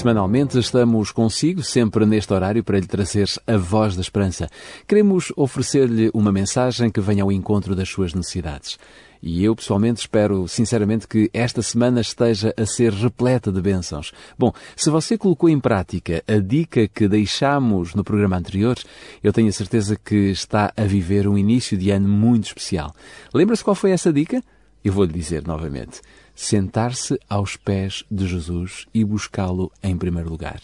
[0.00, 4.48] Semanalmente estamos consigo, sempre neste horário, para lhe trazer a voz da esperança.
[4.88, 8.78] Queremos oferecer-lhe uma mensagem que venha ao encontro das suas necessidades.
[9.22, 14.10] E eu, pessoalmente, espero sinceramente que esta semana esteja a ser repleta de bênçãos.
[14.38, 18.78] Bom, se você colocou em prática a dica que deixámos no programa anterior,
[19.22, 22.94] eu tenho a certeza que está a viver um início de ano muito especial.
[23.34, 24.42] Lembra-se qual foi essa dica?
[24.84, 26.00] Eu vou lhe dizer novamente
[26.34, 30.60] sentar-se aos pés de Jesus e buscá-lo em primeiro lugar.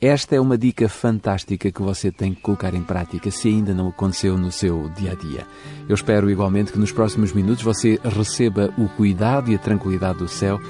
[0.00, 3.88] Esta é uma dica fantástica que você tem que colocar em prática se ainda não
[3.88, 5.46] aconteceu no seu dia a dia.
[5.88, 10.28] Eu espero igualmente que nos próximos minutos você receba o cuidado e a tranquilidade do
[10.28, 10.60] céu,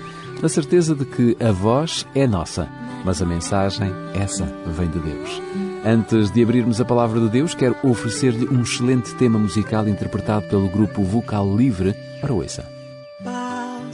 [0.41, 2.69] na certeza de que a voz é nossa,
[3.05, 5.43] mas a mensagem, essa, vem de Deus.
[5.85, 10.69] Antes de abrirmos a palavra de Deus, quero oferecer-lhe um excelente tema musical interpretado pelo
[10.69, 12.76] grupo Vocal Livre para Ouça.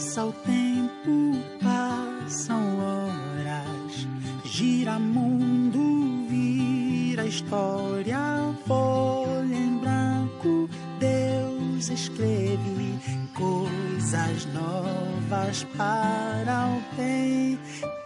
[0.03, 4.09] Passa o tempo, passam horas,
[4.45, 8.19] gira mundo, vira história,
[8.67, 12.99] folha em branco, Deus escreve
[13.33, 17.57] coisas novas para o bem,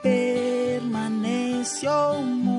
[0.02, 2.55] permanece ou muda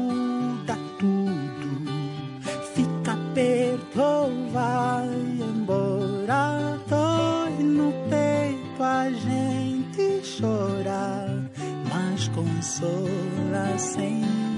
[12.57, 14.56] consola sem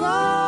[0.00, 0.41] a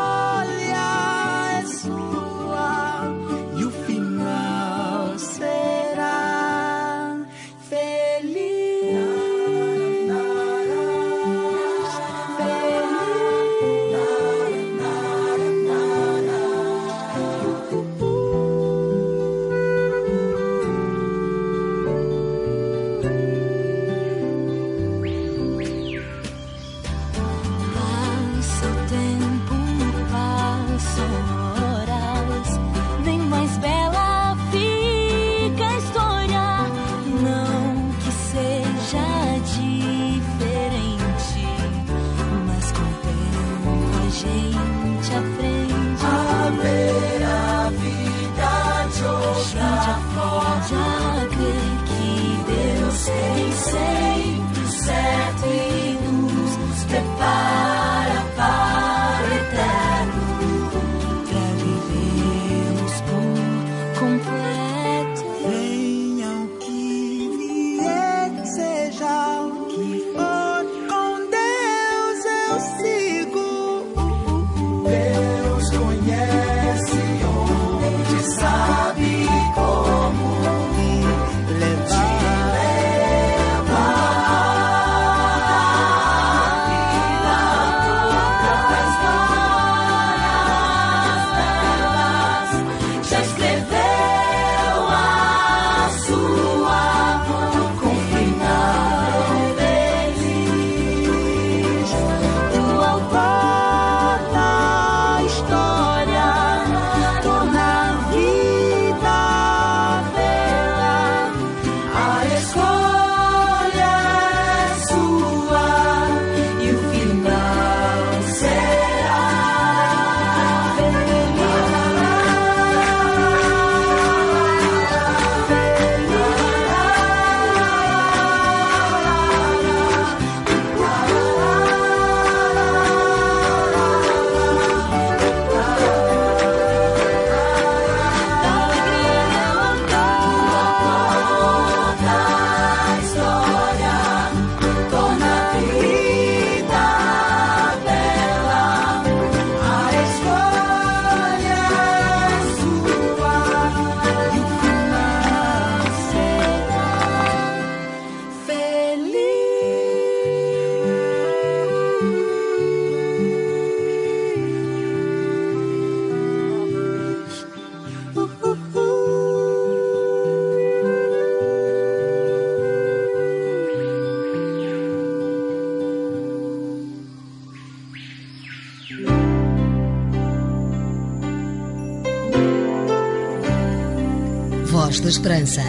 [185.05, 185.61] da Esperança.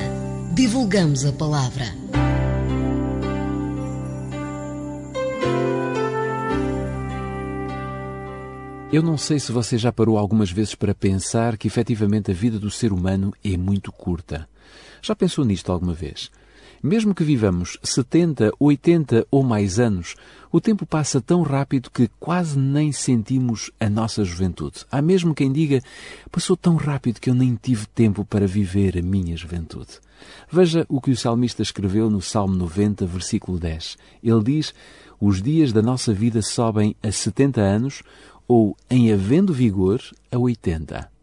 [0.54, 1.84] Divulgamos a palavra.
[8.94, 12.58] Eu não sei se você já parou algumas vezes para pensar que efetivamente a vida
[12.58, 14.48] do ser humano é muito curta.
[15.02, 16.31] Já pensou nisto alguma vez?
[16.86, 20.14] Mesmo que vivamos 70, 80 ou mais anos,
[20.52, 24.86] o tempo passa tão rápido que quase nem sentimos a nossa juventude.
[24.92, 25.82] Há mesmo quem diga:
[26.32, 30.00] passou tão rápido que eu nem tive tempo para viver a minha juventude.
[30.48, 33.98] Veja o que o salmista escreveu no Salmo 90, versículo 10.
[34.24, 34.72] Ele diz:
[35.20, 38.04] Os dias da nossa vida sobem a 70 anos,
[38.48, 41.16] ou, em havendo vigor, a 80.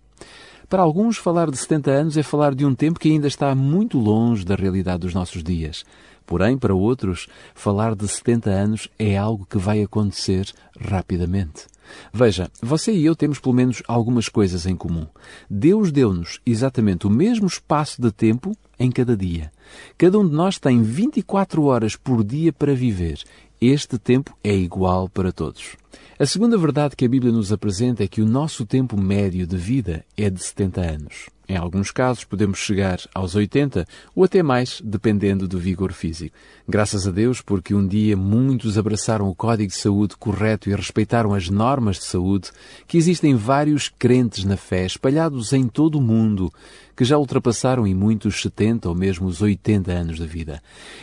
[0.72, 3.98] Para alguns, falar de 70 anos é falar de um tempo que ainda está muito
[3.98, 5.84] longe da realidade dos nossos dias.
[6.24, 11.66] Porém, para outros, falar de 70 anos é algo que vai acontecer rapidamente.
[12.10, 15.06] Veja, você e eu temos pelo menos algumas coisas em comum.
[15.50, 19.52] Deus deu-nos exatamente o mesmo espaço de tempo em cada dia.
[19.98, 23.22] Cada um de nós tem 24 horas por dia para viver.
[23.64, 25.76] Este tempo é igual para todos.
[26.19, 29.56] A segunda verdade que a Bíblia nos apresenta é que o nosso tempo médio de
[29.56, 31.31] vida é de 70 anos.
[31.52, 36.34] Em alguns casos podemos chegar aos 80 ou até mais, dependendo do vigor físico.
[36.66, 41.34] Graças a Deus, porque um dia muitos abraçaram o código de saúde correto e respeitaram
[41.34, 42.50] as normas de saúde,
[42.88, 46.50] que existem vários crentes na fé espalhados em todo o mundo
[46.96, 50.62] que já ultrapassaram em muitos 70 ou mesmo os 80 anos de vida.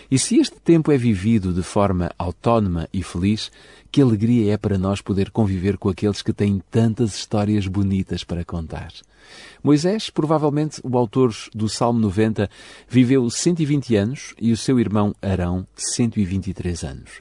[0.09, 3.51] E se este tempo é vivido de forma autónoma e feliz,
[3.91, 8.43] que alegria é para nós poder conviver com aqueles que têm tantas histórias bonitas para
[8.43, 8.91] contar.
[9.63, 12.49] Moisés, provavelmente o autor do Salmo 90,
[12.87, 17.11] viveu 120 anos e o seu irmão Arão 123 anos.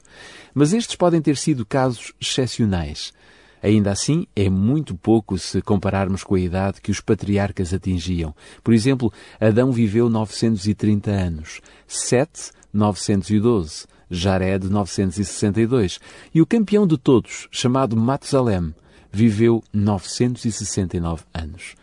[0.53, 3.13] Mas estes podem ter sido casos excepcionais.
[3.61, 8.33] Ainda assim, é muito pouco se compararmos com a idade que os patriarcas atingiam.
[8.63, 15.99] Por exemplo, Adão viveu 930 anos, Sete, 912, Jared, 962,
[16.33, 18.73] e o campeão de todos, chamado Matusalém,
[19.11, 21.75] viveu 969 anos.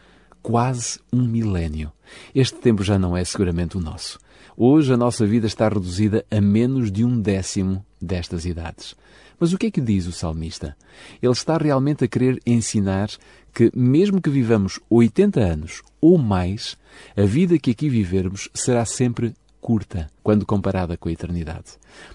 [0.46, 1.90] Quase um milénio.
[2.32, 4.16] Este tempo já não é seguramente o nosso.
[4.56, 8.94] Hoje a nossa vida está reduzida a menos de um décimo destas idades.
[9.40, 10.76] Mas o que é que diz o salmista?
[11.20, 13.08] Ele está realmente a querer ensinar
[13.52, 16.78] que, mesmo que vivamos 80 anos ou mais,
[17.16, 21.72] a vida que aqui vivermos será sempre curta quando comparada com a eternidade.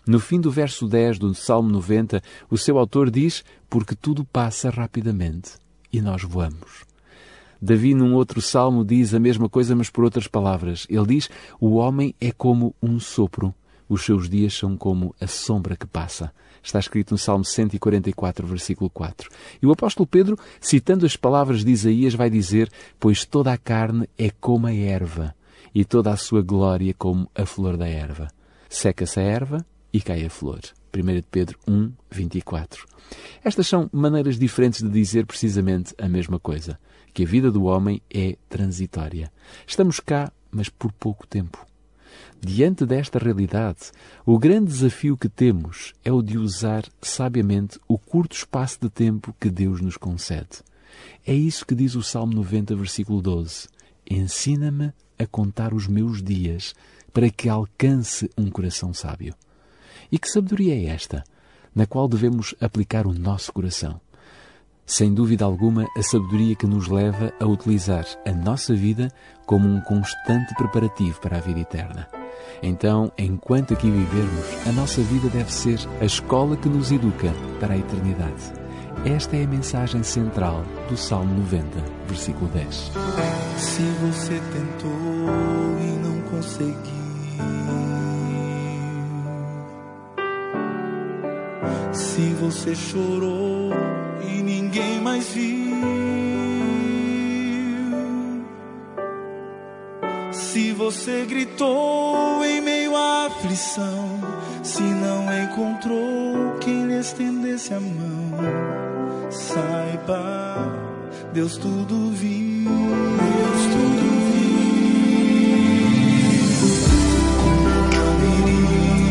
[0.08, 4.70] No fim do verso 10 do Salmo 90, o seu autor diz: Porque tudo passa
[4.70, 5.56] rapidamente
[5.92, 6.90] e nós voamos.
[7.62, 10.88] Davi, num outro salmo, diz a mesma coisa, mas por outras palavras.
[10.90, 13.54] Ele diz: O homem é como um sopro,
[13.88, 16.34] os seus dias são como a sombra que passa.
[16.64, 19.30] Está escrito no Salmo 144, versículo 4.
[19.62, 24.10] E o apóstolo Pedro, citando as palavras de Isaías, vai dizer: Pois toda a carne
[24.18, 25.36] é como a erva,
[25.74, 28.28] e toda a sua glória como a flor da erva.
[28.68, 29.64] Seca-se a erva
[29.94, 30.62] e cai a flor.
[30.96, 32.88] 1 Pedro 1, 24.
[33.44, 36.80] Estas são maneiras diferentes de dizer precisamente a mesma coisa
[37.14, 39.32] que a vida do homem é transitória.
[39.66, 41.66] Estamos cá, mas por pouco tempo.
[42.40, 43.92] Diante desta realidade,
[44.26, 49.36] o grande desafio que temos é o de usar sabiamente o curto espaço de tempo
[49.40, 50.64] que Deus nos concede.
[51.26, 53.68] É isso que diz o Salmo 90, versículo 12.
[54.10, 56.74] Ensina-me a contar os meus dias
[57.14, 59.36] para que alcance um coração sábio.
[60.12, 61.24] E que sabedoria é esta,
[61.76, 64.02] na qual devemos aplicar o nosso coração?
[64.92, 69.10] Sem dúvida alguma, a sabedoria que nos leva a utilizar a nossa vida
[69.46, 72.10] como um constante preparativo para a vida eterna.
[72.62, 77.74] Então, enquanto aqui vivermos, a nossa vida deve ser a escola que nos educa para
[77.74, 78.52] a eternidade.
[79.06, 81.68] Esta é a mensagem central do Salmo 90,
[82.08, 82.92] versículo 10.
[83.56, 84.90] Se você tentou
[85.80, 86.76] e não conseguiu,
[91.94, 93.91] se você chorou
[94.72, 95.76] ninguém mais viu.
[100.32, 104.22] Se você gritou em meio à aflição,
[104.64, 108.32] se não encontrou quem lhe estendesse a mão,
[109.30, 110.56] saiba,
[111.34, 112.70] Deus tudo viu.
[112.70, 114.52] Deus tudo viu.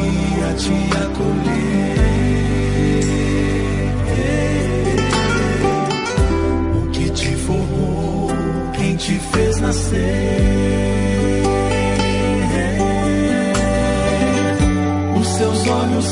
[0.07, 1.00] Iria te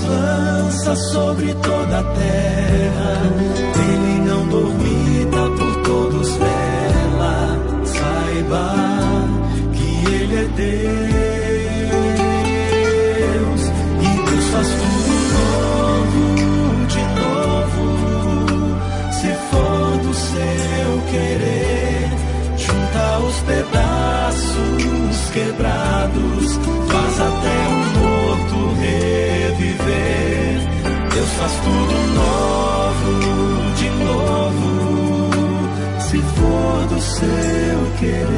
[0.08, 3.22] lança sobre toda a terra.
[3.90, 5.17] Ele não dormita
[31.38, 33.12] faz tudo novo,
[33.76, 34.70] de novo,
[36.00, 38.28] se for do seu querer.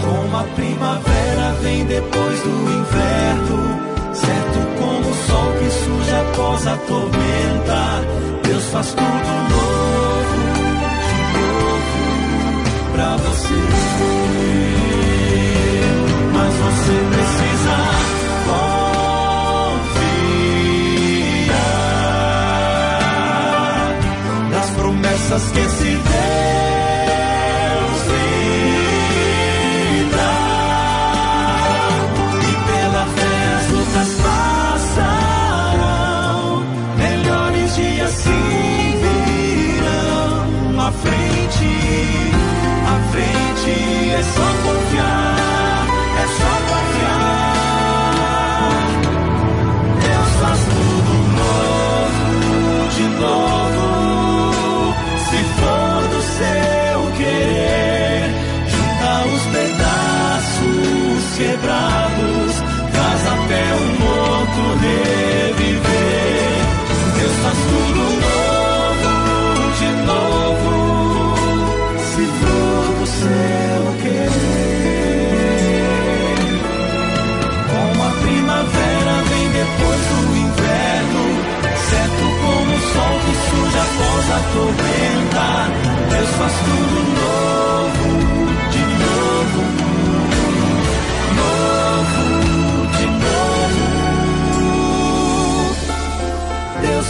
[0.00, 3.80] Como a primavera vem depois do inverno,
[4.14, 8.02] certo como o sol que surge após a tormenta.
[8.44, 10.38] Deus faz tudo novo,
[11.08, 11.98] de novo,
[12.92, 14.51] pra você.
[25.52, 25.81] Promessas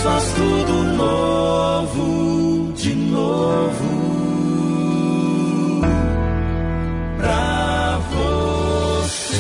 [0.03, 3.85] faz tudo novo, de novo.
[7.19, 9.33] Pra você.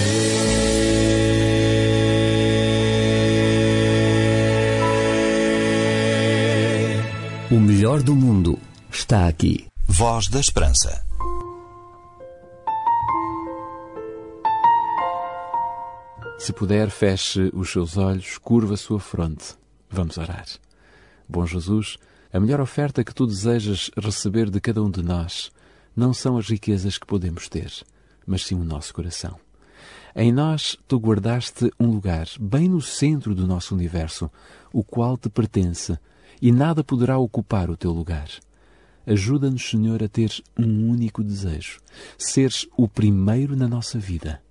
[7.50, 8.58] O melhor do mundo
[8.90, 9.71] está aqui.
[9.94, 11.04] Voz da Esperança.
[16.38, 19.54] Se puder, feche os seus olhos, curva a sua fronte.
[19.90, 20.46] Vamos orar.
[21.28, 21.98] Bom Jesus,
[22.32, 25.52] a melhor oferta que tu desejas receber de cada um de nós
[25.94, 27.70] não são as riquezas que podemos ter,
[28.26, 29.38] mas sim o nosso coração.
[30.16, 34.30] Em nós tu guardaste um lugar bem no centro do nosso universo,
[34.72, 35.98] o qual te pertence,
[36.40, 38.30] e nada poderá ocupar o teu lugar.
[39.06, 41.80] Ajuda-nos, Senhor, a ter um único desejo:
[42.16, 44.42] seres o primeiro na nossa vida.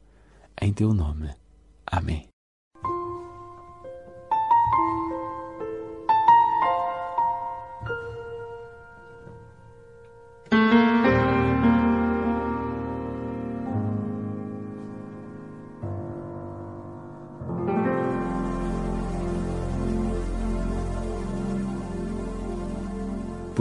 [0.62, 1.30] Em teu nome.
[1.86, 2.31] Amém.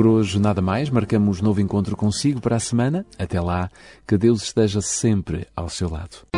[0.00, 3.04] Por hoje nada mais, marcamos novo encontro consigo para a semana.
[3.18, 3.68] Até lá,
[4.08, 6.29] que Deus esteja sempre ao seu lado.